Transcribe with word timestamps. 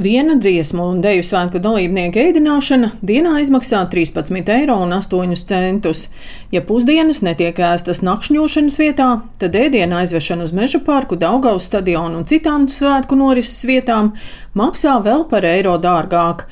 Viena 0.00 0.32
dziesmu 0.40 0.80
un 0.94 1.00
deju 1.04 1.20
svētku 1.28 1.60
dalībnieku 1.60 2.16
ēdināšana 2.22 2.88
dienā 3.04 3.34
izmaksā 3.42 3.82
13,8 3.92 4.48
eiro. 4.54 4.78
Ja 6.54 6.62
pusdienas 6.64 7.20
netiek 7.20 7.60
ēstas 7.60 8.00
nakšņošanas 8.06 8.78
vietā, 8.80 9.08
tad 9.42 9.58
ēdienu 9.60 9.98
aizvešana 9.98 10.46
uz 10.48 10.54
meža 10.56 10.80
parku, 10.86 11.18
Daugaus 11.20 11.68
stadionu 11.68 12.22
un 12.22 12.24
citām 12.24 12.64
svētku 12.72 13.18
norises 13.20 13.60
vietām 13.68 14.14
maksā 14.56 14.96
vēl 15.04 15.26
par 15.28 15.44
eiro 15.44 15.76
dārgāk. 15.76 16.46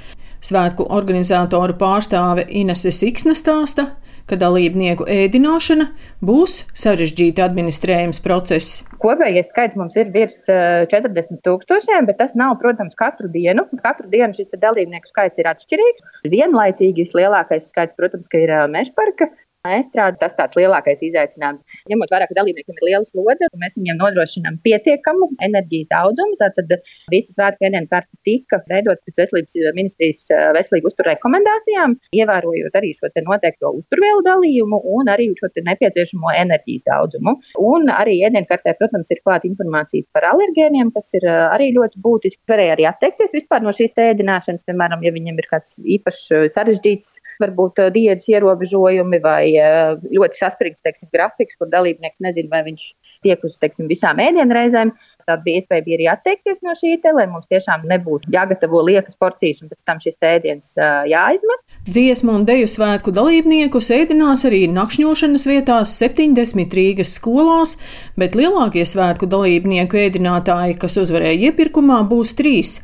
Svētku 0.45 0.85
organizatoru 0.93 1.79
pārstāve 1.81 2.45
Inese 2.53 2.93
Siksna 2.93 3.33
stāsta, 3.33 3.89
ka 3.95 4.08
dalībnieku 4.37 5.07
ēdināšana 5.09 5.89
būs 6.21 6.61
sarežģīta 6.77 7.47
administrējums 7.47 8.21
process. 8.25 8.83
Kopējais 9.01 9.49
skaits 9.53 9.79
mums 9.79 9.97
ir 9.97 10.11
virs 10.13 10.43
40 10.51 11.17
eh, 11.17 11.41
tūkstošiem, 11.47 12.09
bet 12.11 12.21
tas 12.21 12.37
nav, 12.39 12.59
protams, 12.61 12.99
katru 12.99 13.31
dienu. 13.33 13.65
Katru 13.81 14.11
dienu 14.13 14.37
šis 14.37 14.53
dalībnieku 14.61 15.09
skaits 15.09 15.41
ir 15.41 15.49
atšķirīgs. 15.55 16.07
Vienlaicīgi 16.29 17.07
vislielākais 17.07 17.71
skaits, 17.73 17.97
protams, 17.97 18.29
ir 18.35 18.53
eh, 18.53 18.67
mežparka 18.69 19.31
Estrāde 19.77 20.19
tas 20.23 20.35
tāds 20.39 20.57
lielākais 20.59 21.03
izaicinājums. 21.05 21.63
Ņemot 21.91 22.13
vērā, 22.13 22.29
ka 22.29 22.37
dalībniekiem 22.39 22.79
ir 22.79 22.87
liela 22.89 23.07
slodze, 23.07 23.49
mēs 23.61 23.77
viņiem 23.79 23.99
nodrošinām 24.01 24.59
pietiekamu 24.65 25.31
enerģijas 25.45 25.91
daudzumu. 25.93 26.39
Tātad 26.41 26.73
visa 27.13 27.35
svētku 27.35 27.69
ēdienu 27.69 27.91
karte 27.91 28.11
tika 28.27 28.61
veidot 28.71 29.01
pēc 29.07 29.23
veselības 29.23 29.59
ministrijas 29.77 30.25
eh, 30.33 30.49
veselīgu 30.57 30.91
uzturu 30.91 31.13
rekomendācijām, 31.13 31.97
ievērojot 32.21 32.79
arī 32.81 32.93
šo 32.97 33.11
noteikto 33.19 33.73
uzturvielu 33.81 34.25
dalījumu 34.27 34.81
un 34.97 35.13
arī 35.13 35.31
šo 35.39 35.51
nepieciešamo 35.69 36.33
enerģijas 36.43 36.87
daudzumu. 36.89 37.37
Un 37.63 37.93
arī 37.93 38.19
ēdienu 38.29 38.49
kartē, 38.51 38.75
protams, 38.79 39.11
ir 39.13 39.23
klāta 39.25 39.49
informācija 39.49 40.07
par 40.17 40.29
alergēniem, 40.33 40.93
kas 40.95 41.11
ir 41.19 41.29
eh, 41.29 41.41
arī 41.55 41.71
ļoti 41.77 42.03
būtiski. 42.05 42.43
Varēja 42.49 42.77
arī 42.77 42.89
atteikties 42.89 43.35
vispār 43.37 43.65
no 43.65 43.75
šīs 43.77 43.97
ēdināšanas, 44.09 44.67
piemēram, 44.69 45.05
ja 45.05 45.15
viņiem 45.15 45.41
ir 45.41 45.51
kāds 45.51 45.79
īpašs 45.99 46.25
eh, 46.37 46.49
sarežģīts, 46.55 47.15
varbūt 47.43 47.83
diētas 47.95 48.29
ierobežojumi 48.33 49.23
vai 49.25 49.58
vai 49.59 50.15
ļoti 50.15 50.39
saspringts 50.39 50.85
teiksim, 50.85 51.11
grafiks, 51.15 51.57
kur 51.59 51.71
dalībnieks 51.73 52.21
nezina, 52.25 52.51
vai 52.53 52.65
viņš 52.69 52.89
tiek 53.27 53.45
uz 53.45 53.57
teiksim, 53.61 53.89
visām 53.91 54.21
ēdienreizēm. 54.23 54.93
Tad 55.29 55.43
bija 55.45 55.61
iespēja 55.61 55.85
bija 55.85 55.97
arī 55.99 56.07
atteikties 56.09 56.63
no 56.65 56.73
šī 56.73 56.95
te, 57.03 57.11
lai 57.13 57.27
mums 57.29 57.49
tiešām 57.53 57.83
nebūtu 57.91 58.31
jāgatavo 58.33 58.81
liekas 58.87 59.19
porcijas 59.21 59.61
un 59.61 59.69
pēc 59.69 59.83
tam 59.85 60.01
šis 60.01 60.17
ēdiens 60.25 60.73
jāizmet. 61.11 61.65
Dziesmu 61.89 62.33
un 62.39 62.47
deju 62.49 62.71
svētku 62.71 63.13
dalībnieku 63.13 63.83
sēdinās 63.85 64.47
arī 64.49 64.63
nakšņošanas 64.73 65.45
vietās 65.51 65.93
70 66.01 66.79
Rīgas 66.79 67.13
skolās, 67.19 67.77
bet 68.17 68.39
lielākie 68.39 68.87
svētku 68.89 69.29
dalībnieku 69.29 70.01
ēdinātāji, 70.07 70.79
kas 70.81 70.97
uzvarēja 71.05 71.51
iepirkumā, 71.51 72.01
būs 72.09 72.33
trīs. 72.39 72.79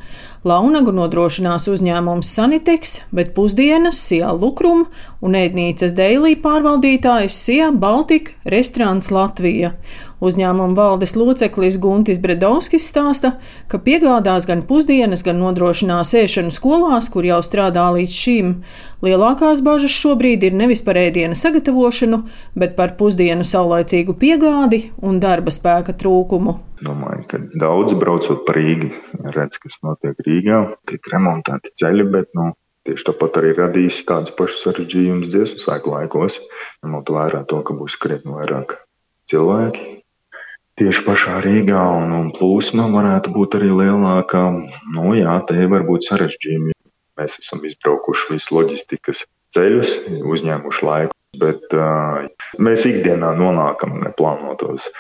Launagu 0.45 0.93
nodrošinās 0.93 1.71
uzņēmums 1.73 2.29
Saniteks, 2.37 2.99
bet 3.17 3.31
pusdienas 3.33 3.97
Sijā 3.97 4.29
Lukrum 4.37 4.83
un 5.25 5.37
ēdnīcas 5.39 5.95
Deilī 5.97 6.35
pārvaldītājs 6.43 7.39
Sijā 7.47 7.71
Baltika 7.73 8.35
restorāns 8.53 9.09
Latvija. 9.09 9.71
Uzņēmuma 10.21 10.77
valdes 10.77 11.17
loceklis 11.17 11.79
Guntis 11.81 12.21
Bredovskis 12.21 12.91
stāsta, 12.93 13.39
ka 13.73 13.81
piegādās 13.81 14.45
gan 14.45 14.67
pusdienas, 14.69 15.25
gan 15.25 15.41
nodrošinās 15.41 16.13
ēšanu 16.21 16.53
skolās, 16.53 17.09
kur 17.09 17.25
jau 17.25 17.41
strādā 17.41 17.87
līdz 17.97 18.21
šim. 18.21 18.53
Lielākās 19.01 19.65
bažas 19.65 19.97
šobrīd 19.97 20.45
ir 20.45 20.61
nevis 20.61 20.85
par 20.85 21.01
ēdienu 21.01 21.41
sagatavošanu, 21.41 22.21
bet 22.53 22.77
par 22.77 22.99
pusdienu 23.01 23.49
saulaicīgu 23.49 24.21
piegādi 24.21 24.91
un 25.01 25.25
darba 25.25 25.57
spēka 25.57 25.97
trūkumu. 25.97 26.59
Domāju, 26.85 27.25
ka 27.31 27.39
daudzi 27.61 27.97
braucot 27.97 28.43
pa 28.45 28.55
Rīgu, 28.57 28.91
redz, 29.33 29.57
kas 29.63 29.79
notiek 29.87 30.19
Rīgā, 30.27 30.61
tiek 30.91 31.07
remontēti 31.13 31.73
ceļi, 31.81 32.05
bet 32.13 32.31
nu, 32.37 32.51
tieši 32.85 33.07
tāpat 33.09 33.39
arī 33.41 33.53
radīs 33.57 34.03
tādus 34.09 34.35
pašus 34.37 34.67
sarežģījumus 34.67 35.31
dziesmu 35.33 35.63
svēku 35.63 35.95
laikos, 35.95 36.41
ņemot 36.85 37.13
vērā 37.17 37.45
to, 37.49 37.63
ka 37.65 37.77
būs 37.79 37.97
krietni 38.01 38.35
vairāk 38.37 38.77
cilvēki. 39.33 39.87
Tieši 40.75 41.05
pašā 41.07 41.39
Rīgā 41.45 41.81
un, 42.03 42.13
un 42.19 42.31
plūsma 42.35 42.89
varētu 42.93 43.33
būt 43.33 43.57
arī 43.61 43.71
lielāka. 43.71 44.43
Nu, 44.91 45.13
jā, 45.15 45.39
te 45.49 45.69
var 45.71 45.87
būt 45.87 46.09
sarežģījumi. 46.11 46.75
Mēs 47.21 47.39
esam 47.39 47.63
izbraukuši 47.65 48.33
visu 48.35 48.57
loģistikas 48.57 49.23
ceļus, 49.55 49.95
uzņēmuši 50.35 50.87
laiku, 50.89 51.15
bet 51.39 51.77
uh, 51.79 52.27
mēs 52.59 52.89
ikdienā 52.91 53.37
nonākam 53.39 54.01
neplānotos 54.03 54.91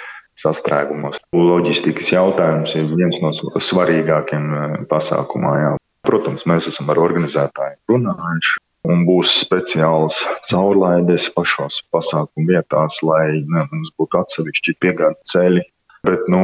sastrēgumos. 0.41 1.21
Loģistikas 1.37 2.13
jautājums 2.15 2.75
ir 2.79 2.91
viens 2.93 3.21
no 3.23 3.33
svarīgākiem 3.35 4.47
eh, 4.59 4.77
pasākumā. 4.91 5.57
Jā. 5.63 5.73
Protams, 6.05 6.45
mēs 6.49 6.69
esam 6.69 6.91
ar 6.93 7.01
organizētājiem 7.01 7.81
runājuši. 7.89 8.61
Un 8.85 9.07
būs 9.09 9.31
speciāls 9.41 10.19
caurlaides 10.51 11.31
pašos 11.33 11.79
pasākumu 11.95 12.51
vietās, 12.51 12.99
lai 13.01 13.41
ne, 13.41 13.63
mums 13.71 13.95
būtu 13.97 14.19
atsevišķi 14.21 14.75
piegādes 14.85 15.33
ceļi. 15.33 15.63
Bet, 16.05 16.27
nu, 16.29 16.43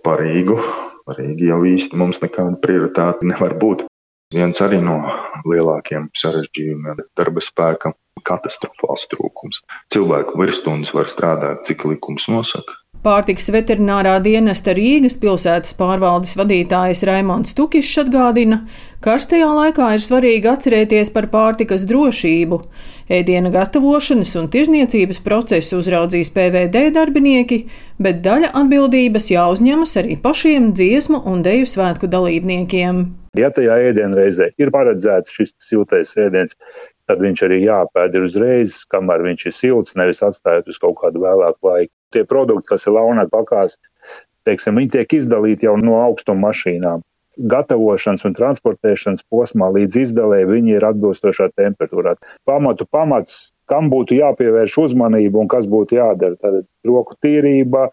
par 0.00 0.22
Rīgu, 0.24 0.56
par 1.04 1.20
Rīgu 1.20 1.50
jau 1.50 1.58
īsti 1.68 2.00
mums 2.00 2.22
nekāda 2.22 2.56
prioritāte 2.62 3.28
nevar 3.28 3.52
būt. 3.60 3.84
Viens 4.32 4.62
arī 4.64 4.80
no 4.80 4.96
lielākiem 5.44 6.08
sarežģījumiem- 6.16 7.04
darba 7.20 7.44
spēka 7.44 7.92
katastrofāls 8.24 9.04
trūkums. 9.12 9.60
Cilvēku 9.92 10.40
virsstundas 10.40 10.94
var 10.96 11.12
strādāt, 11.12 11.66
cik 11.68 11.84
likums 11.90 12.30
nosaka. 12.32 12.80
Pārtiks 13.04 13.50
veterinārā 13.52 14.14
dienesta 14.24 14.72
Rīgas 14.72 15.18
pilsētas 15.20 15.74
pārvaldes 15.76 16.30
vadītājs 16.40 17.02
Raimons 17.04 17.52
Tukišs 17.58 17.98
atgādina, 18.00 18.62
ka 19.04 19.10
karstajā 19.10 19.50
laikā 19.58 19.90
ir 19.92 20.00
svarīgi 20.00 20.48
atcerēties 20.48 21.10
par 21.12 21.28
pārtikas 21.28 21.84
drošību. 21.90 22.62
Ēdiena 23.12 23.50
gatavošanas 23.52 24.32
un 24.40 24.48
tirzniecības 24.54 25.20
procesu 25.26 25.82
uzraudzīs 25.82 26.32
PVD 26.32 26.86
darbinieki, 26.96 27.58
bet 28.00 28.24
daļa 28.24 28.54
atbildības 28.62 29.28
jāuzņemas 29.34 29.92
arī 30.00 30.16
pašiem 30.24 30.72
dziesmu 30.72 31.20
un 31.28 31.44
deju 31.44 31.68
svētku 31.74 32.08
dalībniekiem. 32.08 33.04
Ja 33.36 33.52
tajā 33.52 33.76
ēdienreizē 33.90 34.54
ir 34.56 34.72
paredzēts 34.72 35.36
šis 35.36 35.52
siltais 35.68 36.16
ēdiens, 36.16 36.56
tad 37.10 37.22
viņš 37.24 37.42
arī 37.46 37.60
jāpēd 37.64 38.16
ir 38.16 38.26
uzreiz, 38.28 38.76
kamēr 38.92 39.24
viņš 39.28 39.46
ir 39.48 39.56
silts, 39.56 39.96
nevis 39.98 40.22
atstājot 40.24 40.70
uz 40.72 40.78
kaut 40.82 40.98
kādu 41.02 41.24
vēlāku 41.24 41.68
laiku. 41.68 41.92
Tie 42.14 42.24
produkti, 42.28 42.70
kas 42.72 42.86
ir 42.86 42.96
launā 42.96 43.26
pakās, 43.30 43.76
teiksim, 44.48 44.78
viņi 44.80 44.94
tiek 44.98 45.18
izdalīti 45.20 45.68
jau 45.68 45.76
no 45.80 45.98
augstuma 46.04 46.50
mašīnām. 46.50 47.02
Gatavošanas 47.50 48.22
un 48.28 48.36
transportēšanas 48.36 49.24
posmā 49.32 49.72
līdz 49.74 49.98
izdalē 50.04 50.44
viņi 50.46 50.76
ir 50.76 50.86
atbilstošā 50.86 51.48
temperatūrā. 51.58 52.14
Pamatu 52.46 52.86
pamats, 52.86 53.50
kam 53.70 53.90
būtu 53.90 54.20
jāpievērš 54.20 54.78
uzmanība 54.86 55.42
un 55.42 55.50
kas 55.50 55.66
būtu 55.66 55.98
jādara. 55.98 56.38
Tad 56.38 56.62
roku 56.86 57.18
tīrība, 57.24 57.88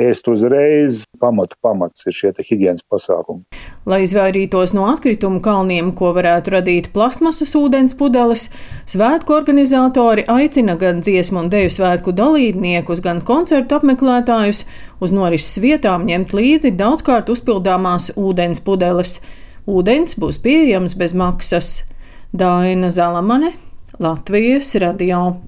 ēst 0.00 0.32
uzreiz, 0.32 1.04
pamatu 1.20 1.60
pamats 1.60 2.08
ir 2.08 2.16
šie 2.16 2.32
higiēnas 2.40 2.86
pasākumi. 2.88 3.65
Lai 3.86 4.00
izvairītos 4.02 4.72
no 4.74 4.88
atkritumu 4.90 5.38
kalniem, 5.38 5.92
ko 5.94 6.08
varētu 6.16 6.56
radīt 6.56 6.88
plasmasas 6.90 7.52
ūdens 7.54 7.94
pudeles, 7.94 8.48
svētku 8.90 9.36
organizatori 9.36 10.24
aicina 10.26 10.74
gan 10.80 11.04
dziesmu 11.06 11.44
un 11.44 11.52
deju 11.52 11.70
svētku 11.76 12.10
dalībniekus, 12.18 13.04
gan 13.04 13.22
koncertu 13.22 13.78
apmeklētājus 13.78 14.64
uz 14.98 15.14
norises 15.14 15.62
vietām 15.62 16.08
ņemt 16.10 16.34
līdzi 16.34 16.74
daudzkārt 16.74 17.30
uzpildāmās 17.30 18.10
ūdens 18.18 18.64
pudeles. 18.66 19.20
Ūdens 19.70 20.18
būs 20.18 20.42
pieejams 20.42 20.98
bez 20.98 21.14
maksas. 21.14 21.84
Daina 22.34 22.90
Zalamane, 22.90 23.54
Latvijas 24.02 24.74
radio. 24.82 25.46